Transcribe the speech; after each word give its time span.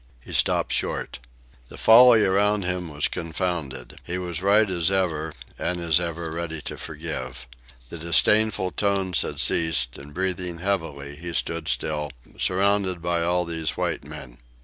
He 0.19 0.33
stopped 0.33 0.73
short. 0.73 1.19
The 1.67 1.77
folly 1.77 2.23
around 2.25 2.63
him 2.63 2.89
was 2.89 3.07
confounded. 3.07 3.99
He 4.03 4.17
was 4.17 4.41
right 4.41 4.67
as 4.67 4.89
ever, 4.91 5.31
and 5.59 5.79
as 5.79 5.99
ever 6.01 6.31
ready 6.31 6.59
to 6.61 6.77
forgive. 6.79 7.45
The 7.89 7.99
disdainful 7.99 8.71
tones 8.71 9.21
had 9.21 9.39
ceased, 9.39 9.99
and, 9.99 10.11
breathing 10.11 10.57
heavily, 10.57 11.17
he 11.17 11.33
stood 11.33 11.67
still, 11.67 12.09
surrounded 12.39 12.99
by 13.03 13.21
all 13.21 13.45
these 13.45 13.77
white 13.77 14.03
men. 14.03 14.39